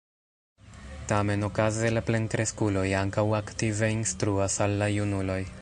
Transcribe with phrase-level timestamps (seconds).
[1.11, 5.43] Tamen, okaze la plenkreskuloj ankaŭ aktive instruas al la junuloj.